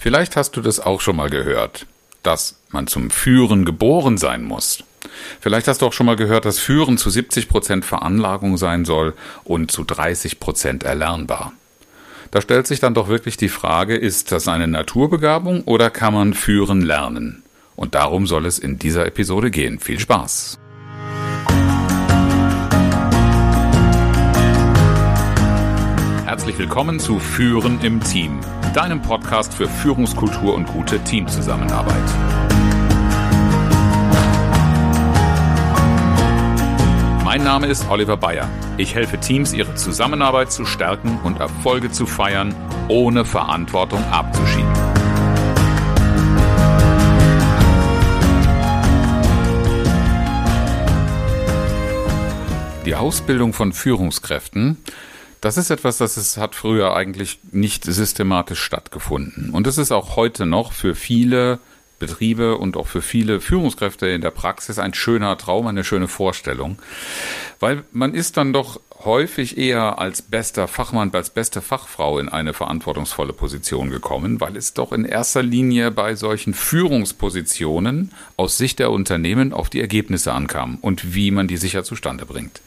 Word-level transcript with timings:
Vielleicht 0.00 0.36
hast 0.36 0.56
du 0.56 0.60
das 0.60 0.78
auch 0.78 1.00
schon 1.00 1.16
mal 1.16 1.28
gehört, 1.28 1.86
dass 2.22 2.60
man 2.70 2.86
zum 2.86 3.10
Führen 3.10 3.64
geboren 3.64 4.16
sein 4.16 4.44
muss. 4.44 4.84
Vielleicht 5.40 5.66
hast 5.66 5.82
du 5.82 5.86
auch 5.86 5.92
schon 5.92 6.06
mal 6.06 6.14
gehört, 6.14 6.44
dass 6.44 6.60
Führen 6.60 6.98
zu 6.98 7.10
70 7.10 7.48
Prozent 7.48 7.84
Veranlagung 7.84 8.56
sein 8.58 8.84
soll 8.84 9.14
und 9.42 9.72
zu 9.72 9.82
30 9.82 10.38
Prozent 10.38 10.84
erlernbar. 10.84 11.52
Da 12.30 12.40
stellt 12.40 12.68
sich 12.68 12.78
dann 12.78 12.94
doch 12.94 13.08
wirklich 13.08 13.36
die 13.38 13.48
Frage, 13.48 13.96
ist 13.96 14.30
das 14.30 14.46
eine 14.46 14.68
Naturbegabung 14.68 15.64
oder 15.64 15.90
kann 15.90 16.14
man 16.14 16.32
Führen 16.32 16.82
lernen? 16.82 17.42
Und 17.74 17.96
darum 17.96 18.28
soll 18.28 18.46
es 18.46 18.60
in 18.60 18.78
dieser 18.78 19.04
Episode 19.04 19.50
gehen. 19.50 19.80
Viel 19.80 19.98
Spaß! 19.98 20.58
Herzlich 26.24 26.58
willkommen 26.58 27.00
zu 27.00 27.18
Führen 27.18 27.80
im 27.82 28.00
Team, 28.04 28.40
deinem 28.72 29.00
Podcast 29.02 29.54
für 29.54 29.68
Führungskultur 29.68 30.54
und 30.54 30.66
gute 30.66 30.98
Teamzusammenarbeit. 31.00 31.96
Mein 37.24 37.44
Name 37.44 37.66
ist 37.66 37.88
Oliver 37.90 38.16
Bayer. 38.16 38.48
Ich 38.76 38.94
helfe 38.94 39.18
Teams, 39.18 39.52
ihre 39.52 39.74
Zusammenarbeit 39.74 40.52
zu 40.52 40.64
stärken 40.64 41.18
und 41.24 41.40
Erfolge 41.40 41.90
zu 41.90 42.06
feiern, 42.06 42.54
ohne 42.88 43.24
Verantwortung 43.24 44.02
abzuschieben. 44.10 44.72
Die 52.86 52.94
Ausbildung 52.94 53.52
von 53.52 53.72
Führungskräften 53.74 54.78
das 55.40 55.56
ist 55.56 55.70
etwas, 55.70 55.98
das 55.98 56.16
es 56.16 56.36
hat 56.36 56.54
früher 56.54 56.94
eigentlich 56.94 57.38
nicht 57.52 57.84
systematisch 57.84 58.60
stattgefunden. 58.60 59.50
Und 59.50 59.66
es 59.66 59.78
ist 59.78 59.92
auch 59.92 60.16
heute 60.16 60.46
noch 60.46 60.72
für 60.72 60.94
viele 60.94 61.58
Betriebe 61.98 62.56
und 62.56 62.76
auch 62.76 62.86
für 62.86 63.02
viele 63.02 63.40
Führungskräfte 63.40 64.06
in 64.08 64.20
der 64.20 64.30
Praxis 64.30 64.78
ein 64.78 64.94
schöner 64.94 65.36
Traum, 65.36 65.66
eine 65.66 65.84
schöne 65.84 66.08
Vorstellung. 66.08 66.78
Weil 67.60 67.84
man 67.92 68.14
ist 68.14 68.36
dann 68.36 68.52
doch 68.52 68.80
häufig 69.04 69.56
eher 69.58 69.98
als 69.98 70.22
bester 70.22 70.68
Fachmann, 70.68 71.10
als 71.12 71.30
beste 71.30 71.60
Fachfrau 71.60 72.18
in 72.18 72.28
eine 72.28 72.52
verantwortungsvolle 72.52 73.32
Position 73.32 73.90
gekommen, 73.90 74.40
weil 74.40 74.56
es 74.56 74.74
doch 74.74 74.92
in 74.92 75.04
erster 75.04 75.42
Linie 75.42 75.90
bei 75.90 76.14
solchen 76.14 76.54
Führungspositionen 76.54 78.12
aus 78.36 78.58
Sicht 78.58 78.78
der 78.78 78.90
Unternehmen 78.90 79.52
auf 79.52 79.70
die 79.70 79.80
Ergebnisse 79.80 80.32
ankam 80.32 80.78
und 80.80 81.14
wie 81.14 81.30
man 81.30 81.48
die 81.48 81.56
sicher 81.56 81.84
zustande 81.84 82.26
bringt. 82.26 82.60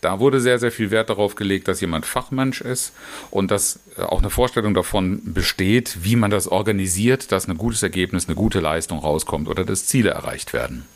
Da 0.00 0.18
wurde 0.18 0.40
sehr, 0.40 0.58
sehr 0.58 0.72
viel 0.72 0.90
Wert 0.90 1.10
darauf 1.10 1.36
gelegt, 1.36 1.68
dass 1.68 1.80
jemand 1.80 2.06
Fachmensch 2.06 2.60
ist 2.60 2.92
und 3.30 3.52
dass 3.52 3.78
äh, 3.96 4.02
auch 4.02 4.18
eine 4.18 4.30
Vorstellung 4.30 4.74
davon 4.74 5.20
besteht, 5.24 5.98
wie 6.02 6.16
man 6.16 6.32
das 6.32 6.48
organisiert, 6.48 7.30
dass 7.30 7.46
ein 7.46 7.56
gutes 7.56 7.84
Ergebnis, 7.84 8.26
eine 8.26 8.34
gute 8.34 8.58
Leistung 8.58 8.98
rauskommt 8.98 9.48
oder 9.48 9.64
dass 9.64 9.86
Ziele 9.86 10.10
erreicht 10.10 10.52
werden. 10.52 10.86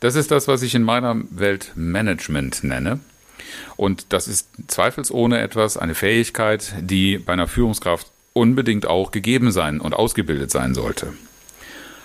Das 0.00 0.16
ist 0.16 0.30
das, 0.30 0.48
was 0.48 0.62
ich 0.62 0.74
in 0.74 0.82
meiner 0.82 1.16
Welt 1.30 1.72
Management 1.76 2.62
nenne. 2.62 3.00
Und 3.76 4.12
das 4.12 4.28
ist 4.28 4.48
zweifelsohne 4.68 5.40
etwas, 5.40 5.76
eine 5.76 5.94
Fähigkeit, 5.94 6.74
die 6.80 7.18
bei 7.18 7.32
einer 7.32 7.48
Führungskraft 7.48 8.06
unbedingt 8.32 8.86
auch 8.86 9.10
gegeben 9.10 9.52
sein 9.52 9.80
und 9.80 9.94
ausgebildet 9.94 10.50
sein 10.50 10.74
sollte. 10.74 11.12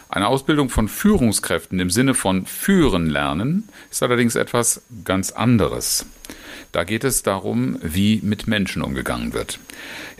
Eine 0.10 0.28
Ausbildung 0.28 0.70
von 0.70 0.88
Führungskräften 0.88 1.80
im 1.80 1.90
Sinne 1.90 2.14
von 2.14 2.46
führen 2.46 3.10
lernen 3.10 3.68
ist 3.92 4.04
allerdings 4.04 4.36
etwas 4.36 4.82
ganz 5.04 5.32
anderes. 5.32 6.06
Da 6.76 6.84
geht 6.84 7.06
es 7.06 7.24
darum, 7.24 7.80
wie 7.82 8.20
mit 8.22 8.48
Menschen 8.48 8.82
umgegangen 8.82 9.34
wird. 9.34 9.60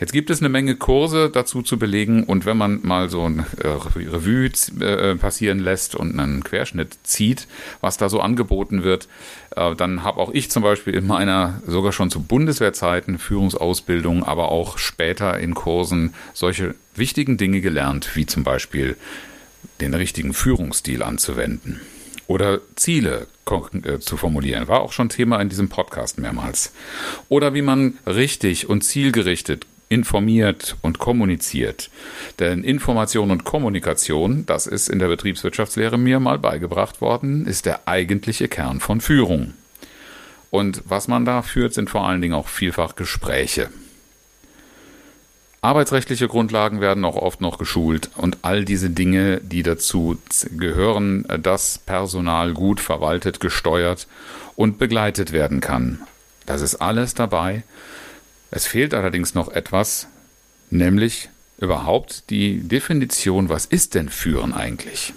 Jetzt 0.00 0.14
gibt 0.14 0.30
es 0.30 0.40
eine 0.40 0.48
Menge 0.48 0.74
Kurse 0.74 1.28
dazu 1.28 1.60
zu 1.60 1.78
belegen 1.78 2.24
und 2.24 2.46
wenn 2.46 2.56
man 2.56 2.80
mal 2.82 3.10
so 3.10 3.28
ein 3.28 3.40
äh, 3.62 3.68
Revue 3.68 4.50
äh, 4.80 5.16
passieren 5.16 5.58
lässt 5.58 5.94
und 5.94 6.18
einen 6.18 6.42
Querschnitt 6.42 6.96
zieht, 7.02 7.46
was 7.82 7.98
da 7.98 8.08
so 8.08 8.20
angeboten 8.20 8.84
wird, 8.84 9.06
äh, 9.54 9.74
dann 9.74 10.02
habe 10.02 10.18
auch 10.18 10.30
ich 10.32 10.50
zum 10.50 10.62
Beispiel 10.62 10.94
in 10.94 11.06
meiner 11.06 11.60
sogar 11.66 11.92
schon 11.92 12.10
zu 12.10 12.22
Bundeswehrzeiten 12.22 13.18
Führungsausbildung, 13.18 14.24
aber 14.24 14.50
auch 14.50 14.78
später 14.78 15.38
in 15.38 15.52
Kursen 15.52 16.14
solche 16.32 16.74
wichtigen 16.94 17.36
Dinge 17.36 17.60
gelernt, 17.60 18.16
wie 18.16 18.24
zum 18.24 18.44
Beispiel 18.44 18.96
den 19.82 19.92
richtigen 19.92 20.32
Führungsstil 20.32 21.02
anzuwenden 21.02 21.82
oder 22.26 22.60
Ziele 22.74 23.26
äh, 23.84 23.98
zu 23.98 24.16
formulieren. 24.16 24.68
War 24.68 24.80
auch 24.80 24.92
schon 24.92 25.08
Thema 25.08 25.40
in 25.40 25.48
diesem 25.48 25.68
Podcast 25.68 26.18
mehrmals. 26.18 26.72
Oder 27.28 27.54
wie 27.54 27.62
man 27.62 27.98
richtig 28.06 28.68
und 28.68 28.82
zielgerichtet 28.82 29.66
informiert 29.88 30.76
und 30.82 30.98
kommuniziert. 30.98 31.90
Denn 32.40 32.64
Information 32.64 33.30
und 33.30 33.44
Kommunikation, 33.44 34.44
das 34.46 34.66
ist 34.66 34.88
in 34.88 34.98
der 34.98 35.08
Betriebswirtschaftslehre 35.08 35.96
mir 35.96 36.18
mal 36.18 36.38
beigebracht 36.38 37.00
worden, 37.00 37.46
ist 37.46 37.66
der 37.66 37.86
eigentliche 37.86 38.48
Kern 38.48 38.80
von 38.80 39.00
Führung. 39.00 39.54
Und 40.50 40.82
was 40.86 41.08
man 41.08 41.24
da 41.24 41.42
führt, 41.42 41.74
sind 41.74 41.90
vor 41.90 42.06
allen 42.06 42.20
Dingen 42.20 42.34
auch 42.34 42.48
vielfach 42.48 42.96
Gespräche. 42.96 43.68
Arbeitsrechtliche 45.66 46.28
Grundlagen 46.28 46.80
werden 46.80 47.04
auch 47.04 47.16
oft 47.16 47.40
noch 47.40 47.58
geschult 47.58 48.10
und 48.14 48.38
all 48.42 48.64
diese 48.64 48.88
Dinge, 48.88 49.40
die 49.40 49.64
dazu 49.64 50.16
gehören, 50.52 51.26
dass 51.42 51.78
Personal 51.78 52.52
gut 52.52 52.78
verwaltet, 52.78 53.40
gesteuert 53.40 54.06
und 54.54 54.78
begleitet 54.78 55.32
werden 55.32 55.60
kann. 55.60 55.98
Das 56.46 56.60
ist 56.62 56.76
alles 56.76 57.14
dabei. 57.14 57.64
Es 58.52 58.64
fehlt 58.64 58.94
allerdings 58.94 59.34
noch 59.34 59.48
etwas, 59.48 60.06
nämlich 60.70 61.30
überhaupt 61.58 62.30
die 62.30 62.60
Definition, 62.60 63.48
was 63.48 63.66
ist 63.66 63.96
denn 63.96 64.08
Führen 64.08 64.54
eigentlich? 64.54 65.14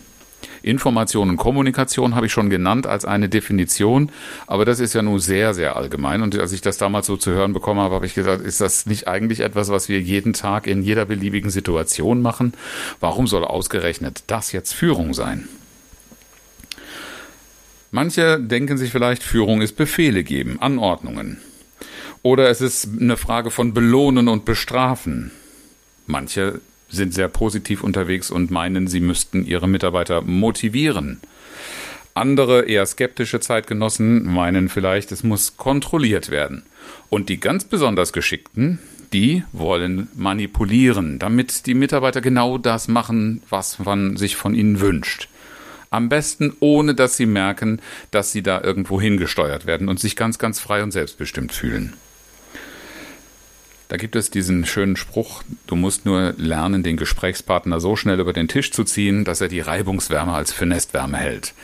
Information 0.61 1.29
und 1.29 1.37
Kommunikation 1.37 2.15
habe 2.15 2.25
ich 2.25 2.31
schon 2.31 2.49
genannt 2.49 2.87
als 2.87 3.05
eine 3.05 3.29
Definition, 3.29 4.11
aber 4.47 4.65
das 4.65 4.79
ist 4.79 4.93
ja 4.93 5.01
nun 5.01 5.19
sehr, 5.19 5.53
sehr 5.53 5.75
allgemein. 5.75 6.21
Und 6.21 6.37
als 6.37 6.51
ich 6.51 6.61
das 6.61 6.77
damals 6.77 7.07
so 7.07 7.17
zu 7.17 7.31
hören 7.31 7.53
bekommen 7.53 7.79
habe, 7.79 7.95
habe 7.95 8.05
ich 8.05 8.13
gesagt, 8.13 8.41
ist 8.41 8.61
das 8.61 8.85
nicht 8.85 9.07
eigentlich 9.07 9.41
etwas, 9.41 9.69
was 9.69 9.89
wir 9.89 9.99
jeden 9.99 10.33
Tag 10.33 10.67
in 10.67 10.83
jeder 10.83 11.05
beliebigen 11.05 11.49
Situation 11.49 12.21
machen? 12.21 12.53
Warum 12.99 13.27
soll 13.27 13.43
ausgerechnet 13.43 14.23
das 14.27 14.51
jetzt 14.51 14.73
Führung 14.73 15.13
sein? 15.13 15.47
Manche 17.91 18.39
denken 18.39 18.77
sich 18.77 18.91
vielleicht, 18.91 19.23
Führung 19.23 19.61
ist 19.61 19.75
Befehle 19.75 20.23
geben, 20.23 20.61
Anordnungen. 20.61 21.39
Oder 22.21 22.49
es 22.49 22.61
ist 22.61 22.87
eine 22.99 23.17
Frage 23.17 23.49
von 23.49 23.73
Belohnen 23.73 24.27
und 24.27 24.45
Bestrafen. 24.45 25.31
Manche 26.05 26.61
sind 26.89 27.13
sehr 27.13 27.27
positiv 27.27 27.83
unterwegs 27.83 28.31
und 28.31 28.51
meinen, 28.51 28.88
sie 28.88 29.00
müssten 29.00 29.45
ihre 29.45 29.67
Mitarbeiter 29.67 30.22
motivieren. 30.22 31.19
Andere 32.13 32.63
eher 32.63 32.85
skeptische 32.85 33.39
Zeitgenossen 33.39 34.25
meinen 34.25 34.67
vielleicht, 34.67 35.11
es 35.11 35.23
muss 35.23 35.57
kontrolliert 35.57 36.29
werden. 36.29 36.63
Und 37.09 37.29
die 37.29 37.39
ganz 37.39 37.63
besonders 37.63 38.11
Geschickten, 38.11 38.79
die 39.13 39.44
wollen 39.53 40.09
manipulieren, 40.16 41.19
damit 41.19 41.66
die 41.66 41.73
Mitarbeiter 41.73 42.22
genau 42.22 42.57
das 42.57 42.88
machen, 42.88 43.41
was 43.50 43.79
man 43.79 44.17
sich 44.17 44.35
von 44.35 44.53
ihnen 44.53 44.81
wünscht. 44.81 45.29
Am 45.91 46.09
besten 46.09 46.53
ohne 46.59 46.94
dass 46.94 47.17
sie 47.17 47.25
merken, 47.25 47.81
dass 48.11 48.31
sie 48.31 48.44
da 48.44 48.61
irgendwo 48.61 49.01
hingesteuert 49.01 49.66
werden 49.66 49.89
und 49.89 50.00
sich 50.00 50.16
ganz, 50.16 50.38
ganz 50.38 50.59
frei 50.59 50.83
und 50.83 50.91
selbstbestimmt 50.91 51.51
fühlen. 51.51 51.94
Da 53.89 53.97
gibt 53.97 54.16
es 54.16 54.29
diesen 54.29 54.67
schönen 54.67 54.95
Spruch, 54.95 55.41
du 55.66 55.75
musst 55.75 56.05
nur 56.05 56.35
lernen, 56.38 56.83
den 56.83 56.95
Gesprächspartner 56.95 57.79
so 57.79 57.95
schnell 57.95 58.19
über 58.19 58.33
den 58.33 58.47
Tisch 58.47 58.72
zu 58.72 58.83
ziehen, 58.83 59.25
dass 59.25 59.41
er 59.41 59.47
die 59.47 59.61
Reibungswärme 59.61 60.31
als 60.31 60.53
für 60.53 60.67
Nestwärme 60.67 61.17
hält. 61.17 61.55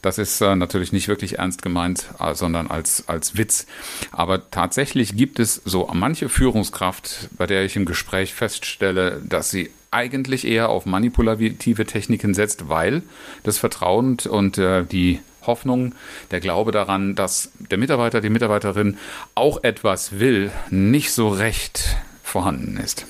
Das 0.00 0.16
ist 0.16 0.40
äh, 0.40 0.56
natürlich 0.56 0.92
nicht 0.92 1.08
wirklich 1.08 1.38
ernst 1.38 1.60
gemeint, 1.60 2.06
äh, 2.18 2.34
sondern 2.34 2.68
als, 2.68 3.06
als 3.06 3.36
Witz. 3.36 3.66
Aber 4.12 4.50
tatsächlich 4.50 5.14
gibt 5.14 5.38
es 5.38 5.60
so 5.66 5.86
manche 5.92 6.30
Führungskraft, 6.30 7.28
bei 7.36 7.46
der 7.46 7.66
ich 7.66 7.76
im 7.76 7.84
Gespräch 7.84 8.32
feststelle, 8.32 9.20
dass 9.22 9.50
sie 9.50 9.70
eigentlich 9.90 10.46
eher 10.46 10.70
auf 10.70 10.86
manipulative 10.86 11.84
Techniken 11.84 12.32
setzt, 12.32 12.70
weil 12.70 13.02
das 13.42 13.58
Vertrauen 13.58 14.16
und 14.26 14.56
äh, 14.56 14.84
die 14.84 15.20
Hoffnung, 15.46 15.94
der 16.30 16.40
Glaube 16.40 16.72
daran, 16.72 17.14
dass 17.14 17.52
der 17.70 17.78
Mitarbeiter, 17.78 18.20
die 18.20 18.30
Mitarbeiterin 18.30 18.98
auch 19.34 19.62
etwas 19.62 20.18
will, 20.18 20.50
nicht 20.70 21.12
so 21.12 21.28
recht 21.28 21.96
vorhanden 22.22 22.76
ist. 22.76 23.06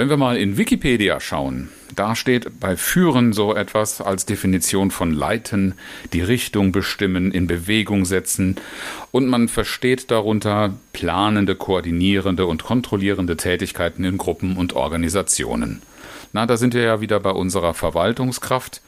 Wenn 0.00 0.08
wir 0.08 0.16
mal 0.16 0.38
in 0.38 0.56
Wikipedia 0.56 1.20
schauen, 1.20 1.68
da 1.94 2.16
steht 2.16 2.58
bei 2.58 2.76
Führen 2.76 3.34
so 3.34 3.54
etwas 3.54 4.00
als 4.00 4.24
Definition 4.24 4.90
von 4.90 5.12
Leiten, 5.12 5.74
die 6.14 6.22
Richtung 6.22 6.72
bestimmen, 6.72 7.32
in 7.32 7.46
Bewegung 7.46 8.06
setzen 8.06 8.56
und 9.10 9.26
man 9.26 9.48
versteht 9.48 10.10
darunter 10.10 10.72
planende, 10.94 11.54
koordinierende 11.54 12.46
und 12.46 12.64
kontrollierende 12.64 13.36
Tätigkeiten 13.36 14.04
in 14.04 14.16
Gruppen 14.16 14.56
und 14.56 14.72
Organisationen. 14.72 15.82
Na, 16.32 16.46
da 16.46 16.56
sind 16.56 16.72
wir 16.72 16.82
ja 16.82 17.00
wieder 17.02 17.20
bei 17.20 17.32
unserer 17.32 17.74
Verwaltungskraft 17.74 18.80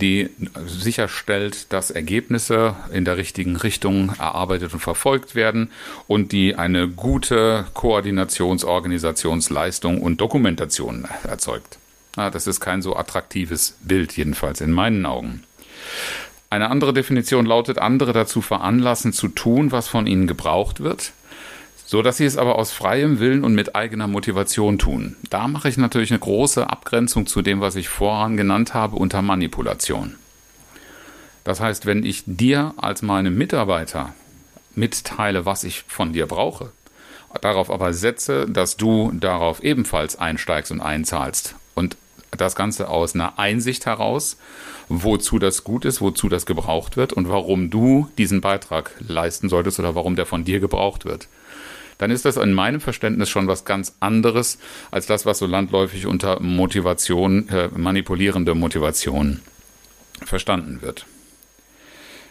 die 0.00 0.30
sicherstellt, 0.66 1.72
dass 1.72 1.90
Ergebnisse 1.90 2.76
in 2.92 3.04
der 3.04 3.16
richtigen 3.16 3.56
Richtung 3.56 4.12
erarbeitet 4.18 4.72
und 4.72 4.80
verfolgt 4.80 5.34
werden 5.34 5.70
und 6.06 6.32
die 6.32 6.56
eine 6.56 6.88
gute 6.88 7.66
Koordinations-, 7.74 8.64
Organisationsleistung 8.64 10.00
und 10.00 10.20
Dokumentation 10.20 11.06
erzeugt. 11.24 11.78
Das 12.16 12.46
ist 12.46 12.60
kein 12.60 12.82
so 12.82 12.96
attraktives 12.96 13.76
Bild, 13.82 14.16
jedenfalls 14.16 14.60
in 14.60 14.72
meinen 14.72 15.06
Augen. 15.06 15.44
Eine 16.50 16.68
andere 16.68 16.92
Definition 16.92 17.46
lautet, 17.46 17.78
andere 17.78 18.12
dazu 18.12 18.42
veranlassen, 18.42 19.12
zu 19.12 19.28
tun, 19.28 19.70
was 19.70 19.86
von 19.86 20.08
ihnen 20.08 20.26
gebraucht 20.26 20.80
wird, 20.80 21.12
so 21.90 22.02
dass 22.02 22.18
sie 22.18 22.24
es 22.24 22.36
aber 22.36 22.56
aus 22.56 22.70
freiem 22.70 23.18
Willen 23.18 23.42
und 23.42 23.52
mit 23.52 23.74
eigener 23.74 24.06
Motivation 24.06 24.78
tun. 24.78 25.16
Da 25.28 25.48
mache 25.48 25.68
ich 25.68 25.76
natürlich 25.76 26.12
eine 26.12 26.20
große 26.20 26.70
Abgrenzung 26.70 27.26
zu 27.26 27.42
dem, 27.42 27.60
was 27.60 27.74
ich 27.74 27.88
voran 27.88 28.36
genannt 28.36 28.74
habe, 28.74 28.94
unter 28.94 29.22
Manipulation. 29.22 30.14
Das 31.42 31.58
heißt, 31.58 31.86
wenn 31.86 32.04
ich 32.04 32.22
dir 32.26 32.74
als 32.76 33.02
meinem 33.02 33.36
Mitarbeiter 33.36 34.14
mitteile, 34.76 35.46
was 35.46 35.64
ich 35.64 35.82
von 35.88 36.12
dir 36.12 36.26
brauche, 36.26 36.70
darauf 37.40 37.72
aber 37.72 37.92
setze, 37.92 38.46
dass 38.48 38.76
du 38.76 39.10
darauf 39.12 39.60
ebenfalls 39.64 40.16
einsteigst 40.16 40.70
und 40.70 40.80
einzahlst 40.80 41.56
und 41.74 41.96
das 42.30 42.54
Ganze 42.54 42.88
aus 42.88 43.16
einer 43.16 43.40
Einsicht 43.40 43.86
heraus, 43.86 44.36
wozu 44.88 45.40
das 45.40 45.64
gut 45.64 45.84
ist, 45.84 46.00
wozu 46.00 46.28
das 46.28 46.46
gebraucht 46.46 46.96
wird 46.96 47.12
und 47.12 47.28
warum 47.28 47.68
du 47.68 48.08
diesen 48.16 48.40
Beitrag 48.40 48.92
leisten 49.00 49.48
solltest 49.48 49.80
oder 49.80 49.96
warum 49.96 50.14
der 50.14 50.26
von 50.26 50.44
dir 50.44 50.60
gebraucht 50.60 51.04
wird. 51.04 51.26
Dann 52.00 52.10
ist 52.10 52.24
das 52.24 52.38
in 52.38 52.54
meinem 52.54 52.80
Verständnis 52.80 53.28
schon 53.28 53.46
was 53.46 53.66
ganz 53.66 53.94
anderes 54.00 54.58
als 54.90 55.04
das, 55.04 55.26
was 55.26 55.38
so 55.38 55.46
landläufig 55.46 56.06
unter 56.06 56.40
Motivation, 56.40 57.46
äh, 57.50 57.68
manipulierende 57.76 58.54
Motivation 58.54 59.40
verstanden 60.24 60.80
wird. 60.80 61.04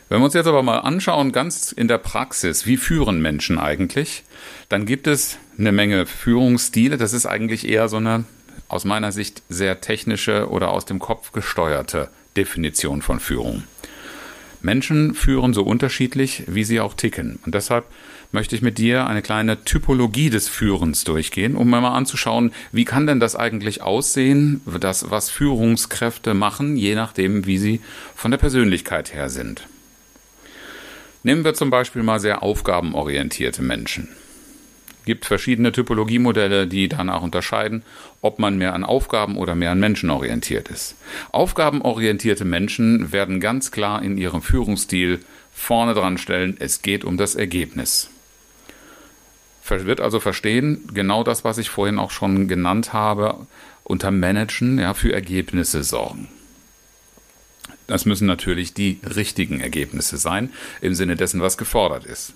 Wenn 0.10 0.22
wir 0.22 0.26
uns 0.26 0.34
jetzt 0.34 0.48
aber 0.48 0.64
mal 0.64 0.80
anschauen, 0.80 1.32
ganz 1.32 1.72
in 1.72 1.88
der 1.88 2.00
Praxis, 2.00 2.66
wie 2.66 2.78
führen 2.78 3.22
Menschen 3.22 3.60
eigentlich, 3.60 4.24
dann 4.70 4.88
gibt 4.88 5.06
es 5.06 5.38
eine 5.60 5.72
Menge 5.72 6.08
Führungsstile. 6.08 6.98
Das 6.98 7.14
ist 7.14 7.28
eigentlich 7.28 7.68
eher 7.68 7.90
so 7.90 7.98
eine 7.98 8.24
aus 8.70 8.86
meiner 8.86 9.12
Sicht 9.12 9.44
sehr 9.50 9.82
technische 9.82 10.50
oder 10.50 10.70
aus 10.70 10.86
dem 10.86 10.98
Kopf 10.98 11.32
gesteuerte 11.32 12.10
Definition 12.36 13.04
von 13.04 13.20
Führung. 13.20 13.66
Menschen 14.62 15.14
führen 15.14 15.54
so 15.54 15.64
unterschiedlich, 15.64 16.44
wie 16.48 16.64
sie 16.64 16.80
auch 16.80 16.94
ticken. 16.94 17.40
Und 17.46 17.56
deshalb 17.56 17.86
möchte 18.32 18.56
ich 18.56 18.62
mit 18.62 18.78
dir 18.78 19.08
eine 19.08 19.22
kleine 19.22 19.64
Typologie 19.64 20.30
des 20.30 20.48
Führens 20.48 21.04
durchgehen, 21.04 21.56
um 21.56 21.70
mal 21.70 21.88
anzuschauen, 21.88 22.52
wie 22.72 22.86
kann 22.86 23.08
denn 23.08 23.20
das 23.20 23.36
eigentlich 23.36 23.82
aussehen, 23.82 24.62
das, 24.80 25.10
was 25.10 25.30
Führungskräfte 25.30 26.34
machen, 26.34 26.76
je 26.76 26.96
nachdem, 26.96 27.46
wie 27.46 27.58
sie 27.58 27.82
von 28.16 28.32
der 28.32 28.38
Persönlichkeit 28.38 29.14
her 29.14 29.30
sind. 29.30 29.68
Nehmen 31.24 31.44
wir 31.44 31.54
zum 31.54 31.70
Beispiel 31.70 32.04
mal 32.04 32.20
sehr 32.20 32.44
aufgabenorientierte 32.44 33.62
Menschen 33.62 34.10
gibt 35.10 35.26
verschiedene 35.26 35.72
Typologiemodelle, 35.72 36.68
die 36.68 36.88
danach 36.88 37.24
unterscheiden, 37.24 37.82
ob 38.22 38.38
man 38.38 38.60
mehr 38.60 38.76
an 38.76 38.84
Aufgaben 38.84 39.38
oder 39.38 39.56
mehr 39.56 39.72
an 39.72 39.80
Menschen 39.80 40.12
orientiert 40.12 40.70
ist. 40.70 40.96
Aufgabenorientierte 41.32 42.46
Menschen 42.46 43.12
werden 43.12 43.40
ganz 43.40 43.72
klar 43.72 44.04
in 44.04 44.20
ihrem 44.20 44.44
Führungsstil 44.44 45.22
vorne 45.52 45.96
dran 45.96 46.20
stellen, 46.20 46.58
es 46.60 46.84
geht 46.84 47.04
um 47.04 47.18
das 47.18 47.34
Ergebnis. 47.34 48.12
Wird 49.68 50.00
also 50.00 50.20
verstehen, 50.20 50.88
genau 50.94 51.24
das, 51.24 51.44
was 51.44 51.58
ich 51.58 51.72
vorhin 51.72 51.98
auch 51.98 52.12
schon 52.12 52.48
genannt 52.48 52.94
habe, 52.94 53.48
unter 53.84 54.12
Managen, 54.12 54.78
ja, 54.78 54.94
für 54.94 55.12
Ergebnisse 55.12 55.84
sorgen. 55.84 56.28
Das 57.88 58.06
müssen 58.06 58.28
natürlich 58.28 58.76
die 58.76 59.00
richtigen 59.16 59.60
Ergebnisse 59.60 60.18
sein, 60.18 60.52
im 60.82 60.94
Sinne 60.94 61.16
dessen, 61.16 61.42
was 61.42 61.58
gefordert 61.58 62.06
ist. 62.06 62.34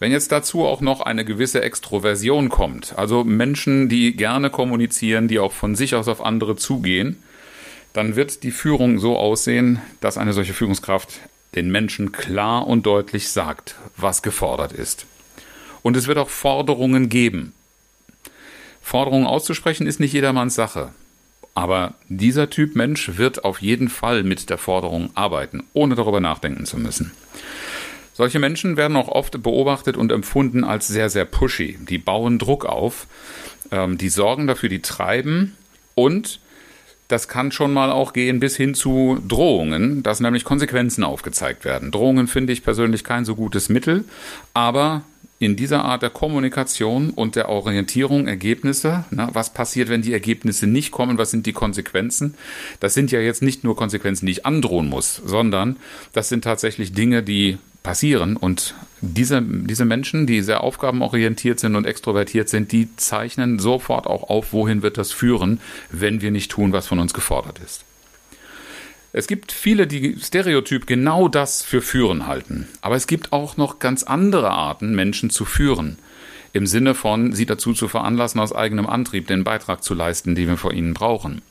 Wenn 0.00 0.12
jetzt 0.12 0.30
dazu 0.30 0.64
auch 0.64 0.80
noch 0.80 1.00
eine 1.00 1.24
gewisse 1.24 1.62
Extroversion 1.62 2.48
kommt, 2.48 2.96
also 2.96 3.24
Menschen, 3.24 3.88
die 3.88 4.14
gerne 4.14 4.48
kommunizieren, 4.48 5.26
die 5.26 5.40
auch 5.40 5.52
von 5.52 5.74
sich 5.74 5.94
aus 5.96 6.06
auf 6.06 6.24
andere 6.24 6.54
zugehen, 6.54 7.20
dann 7.92 8.14
wird 8.14 8.44
die 8.44 8.52
Führung 8.52 9.00
so 9.00 9.16
aussehen, 9.16 9.80
dass 10.00 10.16
eine 10.16 10.32
solche 10.32 10.54
Führungskraft 10.54 11.20
den 11.56 11.70
Menschen 11.70 12.12
klar 12.12 12.66
und 12.66 12.86
deutlich 12.86 13.30
sagt, 13.30 13.74
was 13.96 14.22
gefordert 14.22 14.72
ist. 14.72 15.06
Und 15.82 15.96
es 15.96 16.06
wird 16.06 16.18
auch 16.18 16.28
Forderungen 16.28 17.08
geben. 17.08 17.52
Forderungen 18.82 19.26
auszusprechen 19.26 19.86
ist 19.86 19.98
nicht 19.98 20.12
jedermanns 20.12 20.54
Sache. 20.54 20.90
Aber 21.54 21.94
dieser 22.08 22.50
Typ 22.50 22.76
Mensch 22.76 23.16
wird 23.16 23.44
auf 23.44 23.60
jeden 23.60 23.88
Fall 23.88 24.22
mit 24.22 24.48
der 24.48 24.58
Forderung 24.58 25.10
arbeiten, 25.14 25.64
ohne 25.72 25.96
darüber 25.96 26.20
nachdenken 26.20 26.66
zu 26.66 26.76
müssen. 26.76 27.10
Solche 28.18 28.40
Menschen 28.40 28.76
werden 28.76 28.96
auch 28.96 29.06
oft 29.06 29.40
beobachtet 29.44 29.96
und 29.96 30.10
empfunden 30.10 30.64
als 30.64 30.88
sehr, 30.88 31.08
sehr 31.08 31.24
pushy. 31.24 31.78
Die 31.88 31.98
bauen 31.98 32.40
Druck 32.40 32.66
auf, 32.66 33.06
ähm, 33.70 33.96
die 33.96 34.08
sorgen 34.08 34.48
dafür, 34.48 34.68
die 34.68 34.82
treiben 34.82 35.56
und 35.94 36.40
das 37.06 37.28
kann 37.28 37.52
schon 37.52 37.72
mal 37.72 37.92
auch 37.92 38.12
gehen 38.12 38.40
bis 38.40 38.56
hin 38.56 38.74
zu 38.74 39.22
Drohungen, 39.28 40.02
dass 40.02 40.18
nämlich 40.18 40.42
Konsequenzen 40.42 41.04
aufgezeigt 41.04 41.64
werden. 41.64 41.92
Drohungen 41.92 42.26
finde 42.26 42.52
ich 42.52 42.64
persönlich 42.64 43.04
kein 43.04 43.24
so 43.24 43.36
gutes 43.36 43.68
Mittel, 43.68 44.02
aber 44.52 45.04
in 45.38 45.54
dieser 45.54 45.84
Art 45.84 46.02
der 46.02 46.10
Kommunikation 46.10 47.10
und 47.10 47.36
der 47.36 47.48
Orientierung 47.48 48.26
Ergebnisse. 48.26 49.04
Na, 49.12 49.30
was 49.32 49.54
passiert, 49.54 49.88
wenn 49.88 50.02
die 50.02 50.12
Ergebnisse 50.12 50.66
nicht 50.66 50.90
kommen? 50.90 51.18
Was 51.18 51.30
sind 51.30 51.46
die 51.46 51.52
Konsequenzen? 51.52 52.34
Das 52.80 52.94
sind 52.94 53.12
ja 53.12 53.20
jetzt 53.20 53.42
nicht 53.42 53.62
nur 53.62 53.76
Konsequenzen, 53.76 54.26
die 54.26 54.32
ich 54.32 54.44
androhen 54.44 54.88
muss, 54.88 55.22
sondern 55.24 55.76
das 56.12 56.28
sind 56.28 56.42
tatsächlich 56.42 56.92
Dinge, 56.92 57.22
die 57.22 57.58
passieren. 57.82 58.36
Und 58.36 58.74
diese, 59.00 59.42
diese 59.42 59.84
Menschen, 59.84 60.26
die 60.26 60.42
sehr 60.42 60.62
aufgabenorientiert 60.62 61.60
sind 61.60 61.76
und 61.76 61.86
extrovertiert 61.86 62.48
sind, 62.48 62.72
die 62.72 62.94
zeichnen 62.96 63.58
sofort 63.58 64.06
auch 64.06 64.28
auf, 64.28 64.52
wohin 64.52 64.82
wird 64.82 64.98
das 64.98 65.12
führen, 65.12 65.60
wenn 65.90 66.20
wir 66.20 66.30
nicht 66.30 66.50
tun, 66.50 66.72
was 66.72 66.86
von 66.86 66.98
uns 66.98 67.14
gefordert 67.14 67.60
ist. 67.64 67.84
Es 69.12 69.26
gibt 69.26 69.52
viele, 69.52 69.86
die 69.86 70.16
Stereotyp 70.20 70.86
genau 70.86 71.28
das 71.28 71.62
für 71.62 71.80
führen 71.80 72.26
halten. 72.26 72.68
Aber 72.82 72.94
es 72.94 73.06
gibt 73.06 73.32
auch 73.32 73.56
noch 73.56 73.78
ganz 73.78 74.02
andere 74.02 74.50
Arten, 74.50 74.94
Menschen 74.94 75.30
zu 75.30 75.44
führen. 75.44 75.98
Im 76.52 76.66
Sinne 76.66 76.94
von, 76.94 77.32
sie 77.32 77.46
dazu 77.46 77.72
zu 77.72 77.88
veranlassen, 77.88 78.40
aus 78.40 78.54
eigenem 78.54 78.86
Antrieb 78.86 79.26
den 79.26 79.44
Beitrag 79.44 79.82
zu 79.82 79.94
leisten, 79.94 80.34
den 80.34 80.48
wir 80.48 80.56
vor 80.56 80.72
ihnen 80.72 80.94
brauchen. 80.94 81.42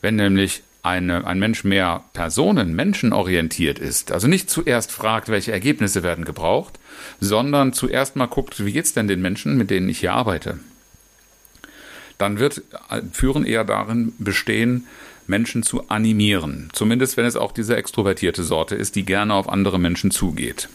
Wenn 0.00 0.16
nämlich 0.16 0.62
eine, 0.82 1.26
ein 1.26 1.38
Mensch 1.38 1.64
mehr 1.64 2.04
Personen, 2.12 2.74
menschenorientiert 2.74 3.78
ist, 3.78 4.12
also 4.12 4.28
nicht 4.28 4.48
zuerst 4.48 4.92
fragt, 4.92 5.28
welche 5.28 5.52
Ergebnisse 5.52 6.02
werden 6.02 6.24
gebraucht, 6.24 6.78
sondern 7.20 7.72
zuerst 7.72 8.16
mal 8.16 8.26
guckt, 8.26 8.64
wie 8.64 8.72
geht's 8.72 8.94
denn 8.94 9.08
den 9.08 9.20
Menschen, 9.20 9.56
mit 9.56 9.70
denen 9.70 9.88
ich 9.88 10.00
hier 10.00 10.12
arbeite, 10.12 10.58
dann 12.18 12.38
wird 12.38 12.62
Führen 13.12 13.44
eher 13.44 13.64
darin 13.64 14.12
bestehen, 14.18 14.86
Menschen 15.26 15.62
zu 15.62 15.88
animieren. 15.88 16.68
Zumindest 16.72 17.16
wenn 17.16 17.24
es 17.24 17.36
auch 17.36 17.52
diese 17.52 17.76
extrovertierte 17.76 18.42
Sorte 18.42 18.74
ist, 18.74 18.96
die 18.96 19.04
gerne 19.04 19.34
auf 19.34 19.48
andere 19.48 19.78
Menschen 19.78 20.10
zugeht. 20.10 20.68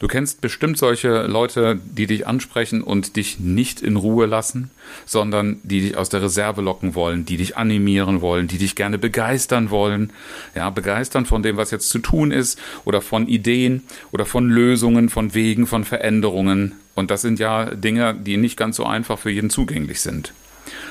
Du 0.00 0.08
kennst 0.08 0.40
bestimmt 0.40 0.78
solche 0.78 1.26
Leute, 1.26 1.78
die 1.84 2.06
dich 2.06 2.26
ansprechen 2.26 2.80
und 2.80 3.16
dich 3.16 3.38
nicht 3.38 3.82
in 3.82 3.96
Ruhe 3.96 4.24
lassen, 4.24 4.70
sondern 5.04 5.60
die 5.62 5.82
dich 5.82 5.96
aus 5.98 6.08
der 6.08 6.22
Reserve 6.22 6.62
locken 6.62 6.94
wollen, 6.94 7.26
die 7.26 7.36
dich 7.36 7.58
animieren 7.58 8.22
wollen, 8.22 8.48
die 8.48 8.56
dich 8.56 8.76
gerne 8.76 8.96
begeistern 8.96 9.68
wollen. 9.68 10.10
Ja, 10.54 10.70
begeistern 10.70 11.26
von 11.26 11.42
dem, 11.42 11.58
was 11.58 11.70
jetzt 11.70 11.90
zu 11.90 11.98
tun 11.98 12.32
ist 12.32 12.58
oder 12.86 13.02
von 13.02 13.28
Ideen 13.28 13.82
oder 14.10 14.24
von 14.24 14.48
Lösungen, 14.48 15.10
von 15.10 15.34
Wegen, 15.34 15.66
von 15.66 15.84
Veränderungen. 15.84 16.76
Und 16.94 17.10
das 17.10 17.20
sind 17.20 17.38
ja 17.38 17.66
Dinge, 17.66 18.14
die 18.14 18.38
nicht 18.38 18.56
ganz 18.56 18.76
so 18.76 18.86
einfach 18.86 19.18
für 19.18 19.30
jeden 19.30 19.50
zugänglich 19.50 20.00
sind. 20.00 20.32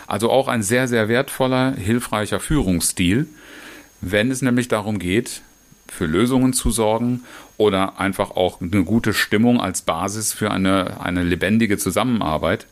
Also 0.06 0.30
auch 0.30 0.48
ein 0.48 0.62
sehr, 0.62 0.88
sehr 0.88 1.10
wertvoller, 1.10 1.74
hilfreicher 1.74 2.40
Führungsstil, 2.40 3.26
wenn 4.02 4.30
es 4.30 4.44
nämlich 4.44 4.68
darum 4.68 5.00
geht, 5.00 5.42
für 5.92 6.06
Lösungen 6.06 6.54
zu 6.54 6.72
sorgen 6.72 7.24
oder 7.58 8.00
einfach 8.00 8.32
auch 8.32 8.62
eine 8.62 8.84
gute 8.84 9.14
Stimmung 9.14 9.60
als 9.60 9.82
Basis 9.82 10.34
für 10.34 10.52
eine, 10.52 11.02
eine 11.02 11.24
lebendige 11.24 11.78
Zusammenarbeit 11.78 12.68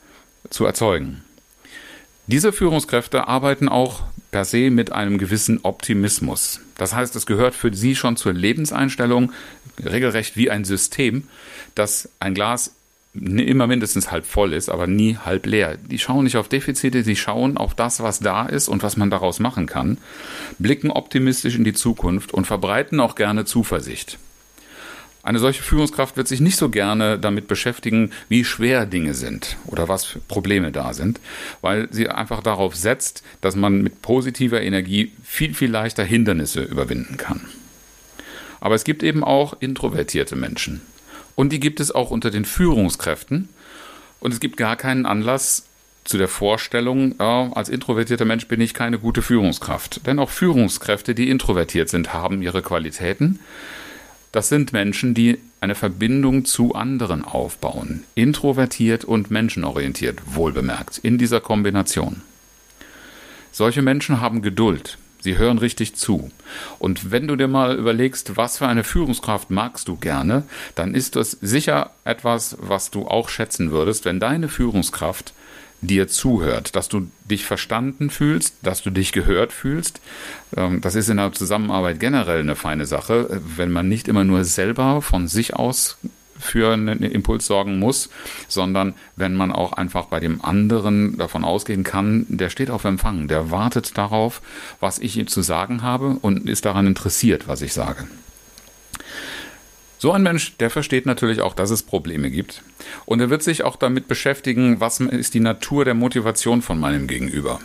zu 0.49 0.65
erzeugen. 0.65 1.23
Diese 2.27 2.51
Führungskräfte 2.51 3.27
arbeiten 3.27 3.69
auch 3.69 4.03
per 4.31 4.45
se 4.45 4.69
mit 4.69 4.91
einem 4.91 5.17
gewissen 5.17 5.61
Optimismus. 5.63 6.59
Das 6.77 6.93
heißt, 6.93 7.15
es 7.15 7.25
gehört 7.25 7.55
für 7.55 7.73
sie 7.73 7.95
schon 7.95 8.17
zur 8.17 8.33
Lebenseinstellung 8.33 9.31
regelrecht 9.83 10.35
wie 10.35 10.49
ein 10.49 10.65
System, 10.65 11.23
dass 11.75 12.09
ein 12.19 12.33
Glas 12.33 12.73
immer 13.17 13.67
mindestens 13.67 14.11
halb 14.11 14.25
voll 14.25 14.53
ist, 14.53 14.69
aber 14.69 14.87
nie 14.87 15.17
halb 15.17 15.45
leer. 15.45 15.77
Die 15.77 15.99
schauen 15.99 16.23
nicht 16.23 16.37
auf 16.37 16.49
Defizite, 16.49 17.03
die 17.03 17.15
schauen 17.15 17.57
auf 17.57 17.73
das, 17.73 18.01
was 18.01 18.19
da 18.19 18.45
ist 18.45 18.67
und 18.67 18.83
was 18.83 18.97
man 18.97 19.09
daraus 19.09 19.39
machen 19.39 19.65
kann, 19.65 19.97
blicken 20.59 20.91
optimistisch 20.91 21.55
in 21.55 21.63
die 21.63 21.73
Zukunft 21.73 22.33
und 22.33 22.45
verbreiten 22.45 22.99
auch 22.99 23.15
gerne 23.15 23.45
Zuversicht. 23.45 24.17
Eine 25.27 25.39
solche 25.39 25.61
Führungskraft 25.61 26.15
wird 26.15 26.29
sich 26.29 26.39
nicht 26.39 26.55
so 26.55 26.69
gerne 26.69 27.19
damit 27.19 27.49
beschäftigen, 27.49 28.11
wie 28.29 28.45
schwer 28.45 28.85
Dinge 28.85 29.13
sind 29.13 29.57
oder 29.65 29.89
was 29.89 30.05
für 30.05 30.19
Probleme 30.19 30.71
da 30.71 30.93
sind, 30.93 31.19
weil 31.59 31.89
sie 31.91 32.07
einfach 32.07 32.41
darauf 32.41 32.77
setzt, 32.77 33.23
dass 33.41 33.57
man 33.57 33.81
mit 33.81 34.01
positiver 34.01 34.61
Energie 34.61 35.11
viel, 35.25 35.53
viel 35.53 35.69
leichter 35.69 36.05
Hindernisse 36.05 36.61
überwinden 36.61 37.17
kann. 37.17 37.41
Aber 38.61 38.75
es 38.75 38.85
gibt 38.85 39.03
eben 39.03 39.21
auch 39.21 39.57
introvertierte 39.59 40.37
Menschen. 40.37 40.81
Und 41.37 41.53
die 41.53 41.59
gibt 41.59 41.79
es 41.79 41.93
auch 41.93 42.09
unter 42.09 42.31
den 42.31 42.45
Führungskräften. 42.45 43.47
Und 44.19 44.33
es 44.33 44.39
gibt 44.39 44.57
gar 44.57 44.75
keinen 44.75 45.05
Anlass 45.05 45.67
zu 46.03 46.17
der 46.17 46.27
Vorstellung, 46.27 47.13
ja, 47.19 47.51
als 47.53 47.69
introvertierter 47.69 48.25
Mensch 48.25 48.47
bin 48.47 48.59
ich 48.59 48.73
keine 48.73 48.97
gute 48.97 49.21
Führungskraft. 49.21 50.07
Denn 50.07 50.17
auch 50.17 50.31
Führungskräfte, 50.31 51.13
die 51.13 51.29
introvertiert 51.29 51.89
sind, 51.89 52.11
haben 52.11 52.41
ihre 52.41 52.63
Qualitäten. 52.63 53.39
Das 54.31 54.49
sind 54.49 54.73
Menschen, 54.73 55.13
die 55.13 55.37
eine 55.61 55.75
Verbindung 55.75 56.43
zu 56.43 56.73
anderen 56.73 57.23
aufbauen. 57.23 58.03
Introvertiert 58.15 59.05
und 59.05 59.29
menschenorientiert, 59.29 60.19
wohlbemerkt, 60.25 60.97
in 60.97 61.19
dieser 61.19 61.39
Kombination. 61.39 62.23
Solche 63.51 63.83
Menschen 63.83 64.21
haben 64.21 64.41
Geduld. 64.41 64.97
Sie 65.27 65.37
hören 65.37 65.57
richtig 65.57 65.93
zu. 65.97 66.31
Und 66.79 67.11
wenn 67.11 67.27
du 67.27 67.35
dir 67.35 67.49
mal 67.49 67.75
überlegst, 67.75 68.37
was 68.37 68.59
für 68.59 68.67
eine 68.67 68.85
Führungskraft 68.85 69.51
magst 69.51 69.89
du 69.89 69.97
gerne, 69.97 70.43
dann 70.75 70.95
ist 70.95 71.17
das 71.17 71.31
sicher 71.31 71.91
etwas, 72.05 72.55
was 72.61 72.91
du 72.91 73.09
auch 73.09 73.27
schätzen 73.27 73.71
würdest, 73.71 74.05
wenn 74.05 74.21
deine 74.21 74.47
Führungskraft 74.47 75.33
dir 75.81 76.07
zuhört, 76.07 76.77
dass 76.77 76.87
du 76.87 77.11
dich 77.29 77.45
verstanden 77.45 78.09
fühlst, 78.09 78.55
dass 78.61 78.83
du 78.83 78.89
dich 78.89 79.11
gehört 79.11 79.51
fühlst. 79.51 79.99
Ähm, 80.55 80.79
das 80.79 80.95
ist 80.95 81.09
in 81.09 81.17
der 81.17 81.33
Zusammenarbeit 81.33 81.99
generell 81.99 82.39
eine 82.39 82.55
feine 82.55 82.85
Sache, 82.85 83.41
wenn 83.57 83.69
man 83.69 83.89
nicht 83.89 84.07
immer 84.07 84.23
nur 84.23 84.45
selber 84.45 85.01
von 85.01 85.27
sich 85.27 85.57
aus 85.57 85.97
für 86.39 86.73
einen 86.73 87.01
Impuls 87.03 87.45
sorgen 87.45 87.79
muss, 87.79 88.09
sondern 88.47 88.93
wenn 89.15 89.35
man 89.35 89.51
auch 89.51 89.73
einfach 89.73 90.05
bei 90.05 90.19
dem 90.19 90.43
anderen 90.43 91.17
davon 91.17 91.43
ausgehen 91.43 91.83
kann, 91.83 92.25
der 92.29 92.49
steht 92.49 92.69
auf 92.69 92.85
Empfang, 92.85 93.27
der 93.27 93.51
wartet 93.51 93.97
darauf, 93.97 94.41
was 94.79 94.99
ich 94.99 95.17
ihm 95.17 95.27
zu 95.27 95.41
sagen 95.41 95.81
habe 95.81 96.17
und 96.21 96.49
ist 96.49 96.65
daran 96.65 96.87
interessiert, 96.87 97.47
was 97.47 97.61
ich 97.61 97.73
sage. 97.73 98.07
So 99.99 100.11
ein 100.11 100.21
Mensch, 100.21 100.57
der 100.57 100.69
versteht 100.69 101.07
natürlich 101.07 101.41
auch, 101.41 101.55
dass 101.55 101.71
es 101.71 101.81
Probleme 101.81 102.29
gibt. 102.29 102.61
Und 103.05 103.19
er 103.19 103.31
wird 103.31 103.41
sich 103.41 103.63
auch 103.63 103.75
damit 103.75 104.07
beschäftigen, 104.07 104.79
was 104.79 104.99
ist 104.99 105.33
die 105.33 105.39
Natur 105.39 105.85
der 105.85 105.95
Motivation 105.95 106.61
von 106.61 106.79
meinem 106.79 107.07
Gegenüber. 107.07 107.59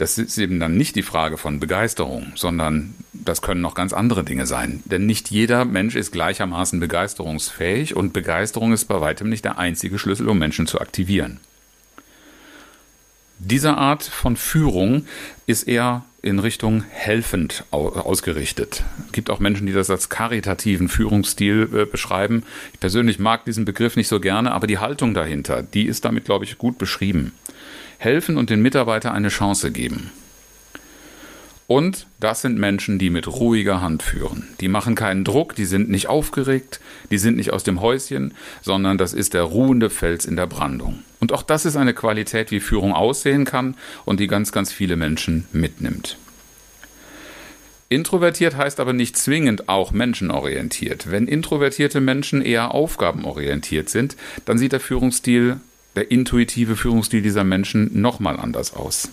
Das 0.00 0.16
ist 0.16 0.38
eben 0.38 0.58
dann 0.60 0.78
nicht 0.78 0.96
die 0.96 1.02
Frage 1.02 1.36
von 1.36 1.60
Begeisterung, 1.60 2.32
sondern 2.34 2.94
das 3.12 3.42
können 3.42 3.60
noch 3.60 3.74
ganz 3.74 3.92
andere 3.92 4.24
Dinge 4.24 4.46
sein. 4.46 4.82
Denn 4.86 5.04
nicht 5.04 5.30
jeder 5.30 5.66
Mensch 5.66 5.94
ist 5.94 6.10
gleichermaßen 6.10 6.80
begeisterungsfähig 6.80 7.94
und 7.94 8.14
Begeisterung 8.14 8.72
ist 8.72 8.86
bei 8.86 8.98
weitem 9.02 9.28
nicht 9.28 9.44
der 9.44 9.58
einzige 9.58 9.98
Schlüssel, 9.98 10.30
um 10.30 10.38
Menschen 10.38 10.66
zu 10.66 10.80
aktivieren. 10.80 11.38
Diese 13.40 13.76
Art 13.76 14.02
von 14.02 14.36
Führung 14.36 15.04
ist 15.46 15.68
eher 15.68 16.06
in 16.22 16.38
Richtung 16.38 16.82
helfend 16.88 17.64
ausgerichtet. 17.70 18.84
Es 19.04 19.12
gibt 19.12 19.28
auch 19.28 19.38
Menschen, 19.38 19.66
die 19.66 19.74
das 19.74 19.90
als 19.90 20.08
karitativen 20.08 20.88
Führungsstil 20.88 21.68
äh, 21.74 21.84
beschreiben. 21.84 22.44
Ich 22.72 22.80
persönlich 22.80 23.18
mag 23.18 23.44
diesen 23.44 23.66
Begriff 23.66 23.96
nicht 23.96 24.08
so 24.08 24.18
gerne, 24.18 24.52
aber 24.52 24.66
die 24.66 24.78
Haltung 24.78 25.12
dahinter, 25.12 25.62
die 25.62 25.84
ist 25.84 26.06
damit, 26.06 26.24
glaube 26.24 26.46
ich, 26.46 26.56
gut 26.56 26.78
beschrieben. 26.78 27.32
Helfen 28.00 28.38
und 28.38 28.48
den 28.48 28.62
Mitarbeiter 28.62 29.12
eine 29.12 29.28
Chance 29.28 29.70
geben. 29.72 30.10
Und 31.66 32.06
das 32.18 32.40
sind 32.40 32.58
Menschen, 32.58 32.98
die 32.98 33.10
mit 33.10 33.28
ruhiger 33.28 33.82
Hand 33.82 34.02
führen. 34.02 34.48
Die 34.60 34.68
machen 34.68 34.94
keinen 34.94 35.22
Druck, 35.22 35.54
die 35.54 35.66
sind 35.66 35.90
nicht 35.90 36.08
aufgeregt, 36.08 36.80
die 37.10 37.18
sind 37.18 37.36
nicht 37.36 37.52
aus 37.52 37.62
dem 37.62 37.82
Häuschen, 37.82 38.32
sondern 38.62 38.96
das 38.96 39.12
ist 39.12 39.34
der 39.34 39.42
ruhende 39.42 39.90
Fels 39.90 40.24
in 40.24 40.34
der 40.34 40.46
Brandung. 40.46 41.00
Und 41.20 41.32
auch 41.32 41.42
das 41.42 41.66
ist 41.66 41.76
eine 41.76 41.92
Qualität, 41.92 42.50
wie 42.50 42.60
Führung 42.60 42.94
aussehen 42.94 43.44
kann 43.44 43.76
und 44.06 44.18
die 44.18 44.28
ganz, 44.28 44.50
ganz 44.50 44.72
viele 44.72 44.96
Menschen 44.96 45.46
mitnimmt. 45.52 46.16
Introvertiert 47.90 48.56
heißt 48.56 48.80
aber 48.80 48.94
nicht 48.94 49.18
zwingend 49.18 49.68
auch 49.68 49.92
menschenorientiert. 49.92 51.10
Wenn 51.10 51.28
introvertierte 51.28 52.00
Menschen 52.00 52.40
eher 52.40 52.72
aufgabenorientiert 52.72 53.90
sind, 53.90 54.16
dann 54.46 54.56
sieht 54.56 54.72
der 54.72 54.80
Führungsstil, 54.80 55.60
der 55.96 56.10
intuitive 56.10 56.76
Führungsstil 56.76 57.22
dieser 57.22 57.44
Menschen 57.44 58.00
nochmal 58.00 58.36
anders 58.38 58.74
aus. 58.74 59.10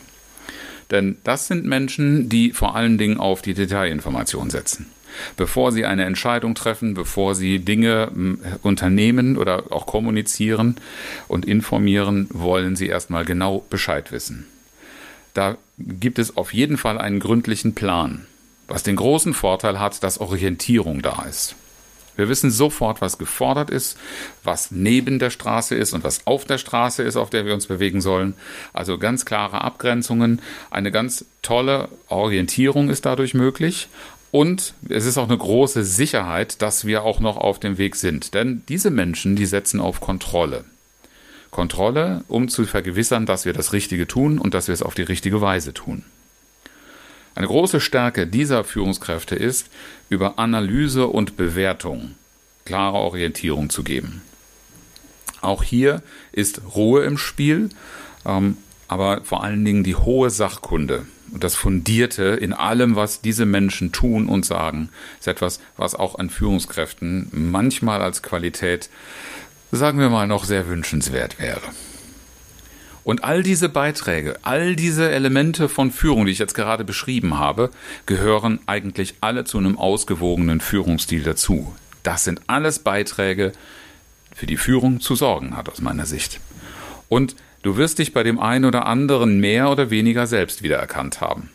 Denn 0.91 1.17
das 1.23 1.47
sind 1.47 1.65
Menschen, 1.65 2.29
die 2.29 2.51
vor 2.51 2.75
allen 2.75 2.97
Dingen 2.97 3.17
auf 3.17 3.41
die 3.41 3.53
Detailinformation 3.53 4.49
setzen. 4.49 4.87
Bevor 5.35 5.71
sie 5.71 5.85
eine 5.85 6.05
Entscheidung 6.05 6.53
treffen, 6.53 6.93
bevor 6.93 7.35
sie 7.35 7.59
Dinge 7.59 8.11
hm, 8.13 8.39
unternehmen 8.61 9.37
oder 9.37 9.71
auch 9.71 9.85
kommunizieren 9.85 10.75
und 11.27 11.45
informieren, 11.45 12.27
wollen 12.31 12.75
sie 12.75 12.87
erstmal 12.87 13.25
genau 13.25 13.65
Bescheid 13.69 14.11
wissen. 14.11 14.45
Da 15.33 15.57
gibt 15.77 16.19
es 16.19 16.37
auf 16.37 16.53
jeden 16.53 16.77
Fall 16.77 16.97
einen 16.97 17.19
gründlichen 17.19 17.73
Plan, 17.75 18.25
was 18.67 18.83
den 18.83 18.95
großen 18.95 19.33
Vorteil 19.33 19.79
hat, 19.79 20.03
dass 20.03 20.19
Orientierung 20.19 21.01
da 21.01 21.25
ist. 21.29 21.55
Wir 22.17 22.27
wissen 22.27 22.51
sofort, 22.51 22.99
was 22.99 23.17
gefordert 23.17 23.69
ist, 23.69 23.97
was 24.43 24.71
neben 24.71 25.19
der 25.19 25.29
Straße 25.29 25.75
ist 25.75 25.93
und 25.93 26.03
was 26.03 26.27
auf 26.27 26.43
der 26.43 26.57
Straße 26.57 27.03
ist, 27.03 27.15
auf 27.15 27.29
der 27.29 27.45
wir 27.45 27.53
uns 27.53 27.67
bewegen 27.67 28.01
sollen. 28.01 28.33
Also 28.73 28.97
ganz 28.97 29.23
klare 29.23 29.61
Abgrenzungen. 29.61 30.41
Eine 30.69 30.91
ganz 30.91 31.25
tolle 31.41 31.87
Orientierung 32.09 32.89
ist 32.89 33.05
dadurch 33.05 33.33
möglich. 33.33 33.87
Und 34.31 34.73
es 34.89 35.05
ist 35.05 35.17
auch 35.17 35.29
eine 35.29 35.37
große 35.37 35.83
Sicherheit, 35.83 36.61
dass 36.61 36.85
wir 36.85 37.03
auch 37.03 37.19
noch 37.19 37.37
auf 37.37 37.59
dem 37.59 37.77
Weg 37.77 37.95
sind. 37.95 38.33
Denn 38.33 38.63
diese 38.67 38.89
Menschen, 38.89 39.35
die 39.35 39.45
setzen 39.45 39.79
auf 39.79 40.01
Kontrolle. 40.01 40.65
Kontrolle, 41.51 42.23
um 42.27 42.49
zu 42.49 42.65
vergewissern, 42.65 43.25
dass 43.25 43.45
wir 43.45 43.53
das 43.53 43.73
Richtige 43.73 44.05
tun 44.05 44.37
und 44.37 44.53
dass 44.53 44.67
wir 44.67 44.73
es 44.73 44.83
auf 44.83 44.95
die 44.95 45.03
richtige 45.03 45.39
Weise 45.39 45.73
tun. 45.73 46.03
Eine 47.35 47.47
große 47.47 47.79
Stärke 47.79 48.25
dieser 48.25 48.63
Führungskräfte 48.63 49.35
ist, 49.35 49.67
über 50.09 50.39
Analyse 50.39 51.07
und 51.07 51.37
Bewertung 51.37 52.15
klare 52.65 52.97
Orientierung 52.97 53.69
zu 53.69 53.83
geben. 53.83 54.21
Auch 55.41 55.63
hier 55.63 56.01
ist 56.31 56.61
Ruhe 56.75 57.03
im 57.03 57.17
Spiel, 57.17 57.69
ähm, 58.25 58.57
aber 58.87 59.21
vor 59.23 59.43
allen 59.43 59.63
Dingen 59.63 59.83
die 59.83 59.95
hohe 59.95 60.29
Sachkunde 60.29 61.05
und 61.31 61.43
das 61.43 61.55
Fundierte 61.55 62.23
in 62.23 62.53
allem, 62.53 62.95
was 62.95 63.21
diese 63.21 63.45
Menschen 63.45 63.91
tun 63.91 64.27
und 64.27 64.45
sagen, 64.45 64.89
ist 65.19 65.27
etwas, 65.27 65.59
was 65.75 65.95
auch 65.95 66.15
an 66.19 66.29
Führungskräften 66.29 67.29
manchmal 67.31 68.01
als 68.01 68.23
Qualität, 68.23 68.89
sagen 69.71 69.99
wir 69.99 70.09
mal, 70.09 70.27
noch 70.27 70.45
sehr 70.45 70.67
wünschenswert 70.67 71.39
wäre. 71.39 71.61
Und 73.07 73.23
all 73.23 73.41
diese 73.41 73.69
Beiträge, 73.69 74.35
all 74.41 74.75
diese 74.75 75.09
Elemente 75.09 75.69
von 75.69 75.91
Führung, 75.91 76.25
die 76.25 76.33
ich 76.33 76.39
jetzt 76.39 76.55
gerade 76.55 76.83
beschrieben 76.83 77.39
habe, 77.39 77.69
gehören 78.05 78.59
eigentlich 78.65 79.15
alle 79.21 79.45
zu 79.45 79.57
einem 79.57 79.77
ausgewogenen 79.77 80.59
Führungsstil 80.59 81.23
dazu. 81.23 81.73
Das 82.03 82.25
sind 82.25 82.41
alles 82.47 82.79
Beiträge, 82.79 83.53
für 84.35 84.45
die 84.45 84.57
Führung 84.57 84.99
zu 84.99 85.15
sorgen 85.15 85.55
hat 85.55 85.69
aus 85.69 85.79
meiner 85.79 86.05
Sicht. 86.05 86.41
Und 87.07 87.37
du 87.61 87.77
wirst 87.77 87.99
dich 87.99 88.11
bei 88.11 88.23
dem 88.23 88.41
einen 88.41 88.65
oder 88.65 88.85
anderen 88.85 89.39
mehr 89.39 89.71
oder 89.71 89.89
weniger 89.89 90.27
selbst 90.27 90.61
wiedererkannt 90.61 91.21
haben. 91.21 91.49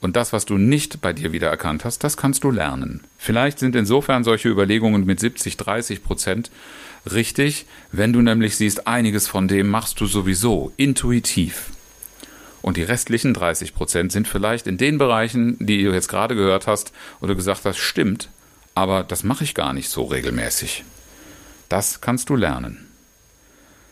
Und 0.00 0.16
das, 0.16 0.32
was 0.32 0.46
du 0.46 0.56
nicht 0.56 1.00
bei 1.02 1.12
dir 1.12 1.32
wiedererkannt 1.32 1.84
hast, 1.84 2.02
das 2.02 2.16
kannst 2.16 2.44
du 2.44 2.50
lernen. 2.50 3.02
Vielleicht 3.18 3.58
sind 3.58 3.76
insofern 3.76 4.24
solche 4.24 4.48
Überlegungen 4.48 5.04
mit 5.04 5.20
70, 5.20 5.58
30 5.58 6.02
Prozent 6.02 6.50
richtig, 7.10 7.66
wenn 7.92 8.12
du 8.12 8.22
nämlich 8.22 8.56
siehst, 8.56 8.86
einiges 8.86 9.28
von 9.28 9.46
dem 9.46 9.68
machst 9.68 10.00
du 10.00 10.06
sowieso 10.06 10.72
intuitiv. 10.76 11.70
Und 12.62 12.76
die 12.76 12.82
restlichen 12.82 13.34
30 13.34 13.74
Prozent 13.74 14.12
sind 14.12 14.28
vielleicht 14.28 14.66
in 14.66 14.78
den 14.78 14.98
Bereichen, 14.98 15.56
die 15.58 15.82
du 15.82 15.92
jetzt 15.92 16.08
gerade 16.08 16.34
gehört 16.34 16.66
hast 16.66 16.92
oder 17.20 17.34
gesagt 17.34 17.64
hast, 17.64 17.78
stimmt, 17.78 18.28
aber 18.74 19.02
das 19.02 19.24
mache 19.24 19.44
ich 19.44 19.54
gar 19.54 19.72
nicht 19.72 19.88
so 19.88 20.04
regelmäßig. 20.04 20.84
Das 21.68 22.00
kannst 22.00 22.28
du 22.28 22.36
lernen. 22.36 22.86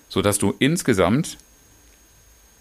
Sodass 0.08 0.38
du 0.38 0.54
insgesamt 0.58 1.36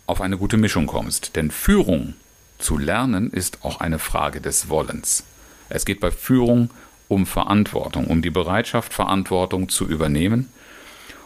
auf 0.06 0.22
eine 0.22 0.38
gute 0.38 0.58
Mischung 0.58 0.88
kommst. 0.88 1.36
Denn 1.36 1.52
Führung 1.52 2.14
zu 2.58 2.78
lernen 2.78 3.30
ist 3.32 3.64
auch 3.64 3.80
eine 3.80 4.00
Frage 4.00 4.42
des 4.42 4.70
Wollens. 4.70 5.24
Es 5.70 5.86
geht 5.86 6.00
bei 6.00 6.12
Führung 6.12 6.70
um 7.08 7.26
Verantwortung, 7.26 8.08
um 8.08 8.22
die 8.22 8.30
Bereitschaft, 8.30 8.94
Verantwortung 8.94 9.70
zu 9.70 9.86
übernehmen 9.88 10.52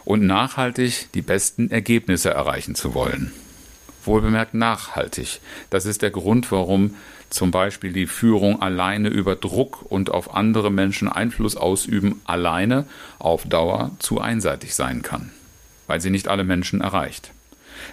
und 0.04 0.22
nachhaltig 0.26 1.08
die 1.14 1.22
besten 1.22 1.70
Ergebnisse 1.70 2.30
erreichen 2.30 2.74
zu 2.74 2.94
wollen. 2.94 3.32
Wohlbemerkt 4.04 4.54
nachhaltig. 4.54 5.40
Das 5.70 5.86
ist 5.86 6.02
der 6.02 6.10
Grund, 6.10 6.50
warum 6.50 6.96
zum 7.30 7.50
Beispiel 7.50 7.92
die 7.92 8.06
Führung 8.06 8.60
alleine 8.60 9.08
über 9.08 9.36
Druck 9.36 9.84
und 9.88 10.10
auf 10.10 10.34
andere 10.34 10.70
Menschen 10.70 11.08
Einfluss 11.08 11.56
ausüben 11.56 12.20
alleine 12.24 12.86
auf 13.18 13.44
Dauer 13.44 13.92
zu 14.00 14.20
einseitig 14.20 14.74
sein 14.74 15.02
kann, 15.02 15.30
weil 15.86 16.00
sie 16.00 16.10
nicht 16.10 16.28
alle 16.28 16.44
Menschen 16.44 16.80
erreicht. 16.80 17.32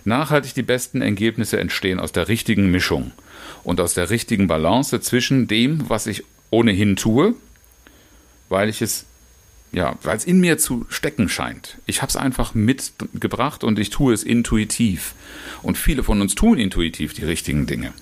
Nachhaltig 0.05 0.53
die 0.53 0.63
besten 0.63 1.01
Ergebnisse 1.01 1.59
entstehen 1.59 1.99
aus 1.99 2.11
der 2.11 2.27
richtigen 2.27 2.71
Mischung 2.71 3.11
und 3.63 3.79
aus 3.79 3.93
der 3.93 4.09
richtigen 4.09 4.47
Balance 4.47 4.99
zwischen 5.01 5.47
dem, 5.47 5.89
was 5.89 6.07
ich 6.07 6.23
ohnehin 6.49 6.95
tue, 6.95 7.35
weil 8.49 8.69
ich 8.69 8.81
es 8.81 9.05
ja, 9.71 9.95
weil 10.01 10.17
es 10.17 10.25
in 10.25 10.39
mir 10.39 10.57
zu 10.57 10.87
stecken 10.89 11.29
scheint. 11.29 11.77
Ich 11.85 12.01
habe 12.01 12.09
es 12.09 12.15
einfach 12.15 12.55
mitgebracht 12.55 13.63
und 13.63 13.77
ich 13.77 13.91
tue 13.91 14.13
es 14.13 14.23
intuitiv. 14.23 15.13
Und 15.61 15.77
viele 15.77 16.01
von 16.03 16.21
uns 16.21 16.33
tun 16.33 16.57
intuitiv 16.57 17.13
die 17.13 17.25
richtigen 17.25 17.67
Dinge. 17.67 17.93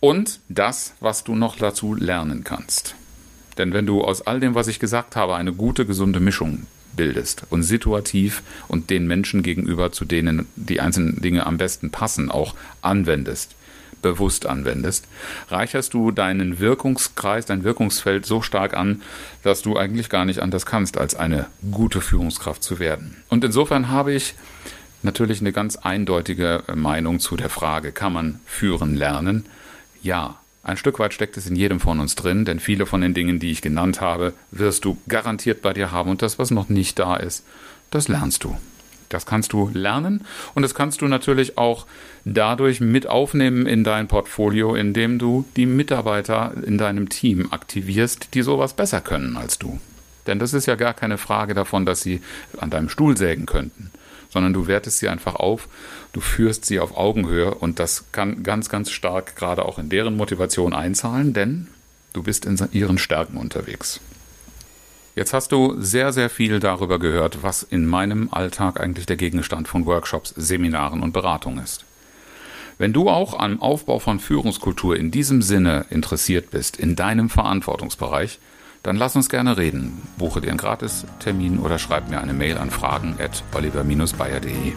Und 0.00 0.40
das, 0.48 0.94
was 1.00 1.24
du 1.24 1.34
noch 1.34 1.56
dazu 1.56 1.94
lernen 1.94 2.42
kannst. 2.42 2.94
Denn 3.58 3.72
wenn 3.72 3.86
du 3.86 4.02
aus 4.02 4.22
all 4.22 4.40
dem, 4.40 4.54
was 4.54 4.68
ich 4.68 4.78
gesagt 4.78 5.16
habe, 5.16 5.36
eine 5.36 5.52
gute, 5.52 5.84
gesunde 5.84 6.20
Mischung 6.20 6.66
bildest 6.96 7.42
und 7.50 7.62
situativ 7.62 8.42
und 8.68 8.90
den 8.90 9.06
Menschen 9.06 9.42
gegenüber, 9.42 9.92
zu 9.92 10.04
denen 10.04 10.46
die 10.56 10.80
einzelnen 10.80 11.20
Dinge 11.20 11.46
am 11.46 11.58
besten 11.58 11.90
passen, 11.90 12.30
auch 12.30 12.54
anwendest, 12.82 13.54
bewusst 14.02 14.46
anwendest, 14.46 15.06
reicherst 15.48 15.94
du 15.94 16.10
deinen 16.10 16.58
Wirkungskreis, 16.58 17.46
dein 17.46 17.64
Wirkungsfeld 17.64 18.26
so 18.26 18.42
stark 18.42 18.74
an, 18.74 19.02
dass 19.42 19.62
du 19.62 19.76
eigentlich 19.76 20.08
gar 20.08 20.24
nicht 20.24 20.40
anders 20.40 20.66
kannst, 20.66 20.98
als 20.98 21.14
eine 21.14 21.46
gute 21.70 22.00
Führungskraft 22.00 22.62
zu 22.62 22.78
werden. 22.78 23.16
Und 23.28 23.44
insofern 23.44 23.88
habe 23.88 24.12
ich 24.12 24.34
natürlich 25.02 25.40
eine 25.40 25.52
ganz 25.52 25.76
eindeutige 25.76 26.62
Meinung 26.74 27.20
zu 27.20 27.36
der 27.36 27.50
Frage, 27.50 27.92
kann 27.92 28.12
man 28.12 28.40
führen 28.44 28.96
lernen? 28.96 29.46
Ja, 30.02 30.38
ein 30.66 30.76
Stück 30.76 30.98
weit 30.98 31.14
steckt 31.14 31.36
es 31.36 31.46
in 31.46 31.54
jedem 31.54 31.78
von 31.78 32.00
uns 32.00 32.16
drin, 32.16 32.44
denn 32.44 32.58
viele 32.58 32.86
von 32.86 33.00
den 33.00 33.14
Dingen, 33.14 33.38
die 33.38 33.52
ich 33.52 33.62
genannt 33.62 34.00
habe, 34.00 34.32
wirst 34.50 34.84
du 34.84 34.98
garantiert 35.06 35.62
bei 35.62 35.72
dir 35.72 35.92
haben 35.92 36.10
und 36.10 36.22
das, 36.22 36.40
was 36.40 36.50
noch 36.50 36.68
nicht 36.68 36.98
da 36.98 37.14
ist, 37.14 37.44
das 37.90 38.08
lernst 38.08 38.42
du. 38.42 38.56
Das 39.08 39.26
kannst 39.26 39.52
du 39.52 39.70
lernen 39.72 40.26
und 40.54 40.62
das 40.62 40.74
kannst 40.74 41.00
du 41.00 41.06
natürlich 41.06 41.56
auch 41.56 41.86
dadurch 42.24 42.80
mit 42.80 43.06
aufnehmen 43.06 43.66
in 43.66 43.84
dein 43.84 44.08
Portfolio, 44.08 44.74
indem 44.74 45.20
du 45.20 45.44
die 45.54 45.66
Mitarbeiter 45.66 46.52
in 46.66 46.78
deinem 46.78 47.08
Team 47.10 47.52
aktivierst, 47.52 48.34
die 48.34 48.42
sowas 48.42 48.74
besser 48.74 49.00
können 49.00 49.36
als 49.36 49.60
du. 49.60 49.78
Denn 50.26 50.40
das 50.40 50.52
ist 50.52 50.66
ja 50.66 50.74
gar 50.74 50.94
keine 50.94 51.16
Frage 51.16 51.54
davon, 51.54 51.86
dass 51.86 52.00
sie 52.00 52.20
an 52.58 52.70
deinem 52.70 52.88
Stuhl 52.88 53.16
sägen 53.16 53.46
könnten, 53.46 53.92
sondern 54.30 54.52
du 54.52 54.66
wertest 54.66 54.98
sie 54.98 55.08
einfach 55.08 55.34
auf, 55.34 55.68
du 56.12 56.20
führst 56.20 56.64
sie 56.64 56.80
auf 56.80 56.96
Augenhöhe 56.96 57.54
und 57.54 57.78
das 57.78 58.04
kann 58.12 58.42
ganz, 58.42 58.68
ganz 58.68 58.90
stark 58.90 59.36
gerade 59.36 59.64
auch 59.64 59.78
in 59.78 59.88
deren 59.88 60.16
Motivation 60.16 60.72
einzahlen, 60.72 61.32
denn 61.32 61.68
du 62.12 62.22
bist 62.22 62.44
in 62.44 62.58
ihren 62.72 62.98
Stärken 62.98 63.36
unterwegs. 63.36 64.00
Jetzt 65.14 65.32
hast 65.32 65.50
du 65.50 65.80
sehr, 65.80 66.12
sehr 66.12 66.28
viel 66.28 66.60
darüber 66.60 66.98
gehört, 66.98 67.42
was 67.42 67.62
in 67.62 67.86
meinem 67.86 68.28
Alltag 68.32 68.78
eigentlich 68.78 69.06
der 69.06 69.16
Gegenstand 69.16 69.66
von 69.66 69.86
Workshops, 69.86 70.34
Seminaren 70.36 71.02
und 71.02 71.12
Beratungen 71.12 71.64
ist. 71.64 71.86
Wenn 72.76 72.92
du 72.92 73.08
auch 73.08 73.38
am 73.38 73.62
Aufbau 73.62 73.98
von 73.98 74.20
Führungskultur 74.20 74.96
in 74.96 75.10
diesem 75.10 75.40
Sinne 75.40 75.86
interessiert 75.88 76.50
bist, 76.50 76.76
in 76.76 76.94
deinem 76.94 77.30
Verantwortungsbereich, 77.30 78.38
dann 78.86 78.96
lass 78.96 79.16
uns 79.16 79.28
gerne 79.28 79.56
reden. 79.56 80.00
Buche 80.16 80.40
dir 80.40 80.50
einen 80.50 80.58
Gratis-Termin 80.58 81.58
oder 81.58 81.76
schreib 81.76 82.08
mir 82.08 82.20
eine 82.20 82.32
Mail 82.32 82.56
an 82.56 82.70
fragen 82.70 83.16
at 83.18 83.42
oliver-bayer.de. 83.52 84.74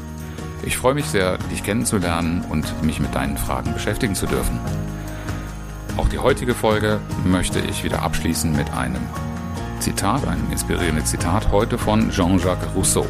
Ich 0.64 0.78
freue 0.78 0.96
mich 0.96 1.06
sehr, 1.06 1.38
dich 1.52 1.62
kennenzulernen 1.62 2.44
und 2.50 2.82
mich 2.82 3.00
mit 3.00 3.14
deinen 3.14 3.38
Fragen 3.38 3.72
beschäftigen 3.72 4.16
zu 4.16 4.26
dürfen. 4.26 4.60
Auch 5.96 6.10
die 6.10 6.18
heutige 6.18 6.56
Folge 6.56 7.00
möchte 7.24 7.60
ich 7.60 7.84
wieder 7.84 8.02
abschließen 8.02 8.52
mit 8.52 8.74
einem 8.74 9.02
Zitat, 9.80 10.28
ein 10.28 10.44
inspirierendes 10.52 11.12
Zitat 11.12 11.52
heute 11.52 11.78
von 11.78 12.10
Jean-Jacques 12.10 12.74
Rousseau. 12.74 13.06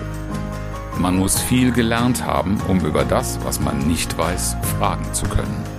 Man 0.98 1.16
muss 1.16 1.40
viel 1.40 1.72
gelernt 1.72 2.26
haben, 2.26 2.60
um 2.68 2.82
über 2.82 3.06
das, 3.06 3.40
was 3.46 3.62
man 3.62 3.78
nicht 3.88 4.18
weiß, 4.18 4.58
fragen 4.78 5.06
zu 5.14 5.26
können. 5.28 5.79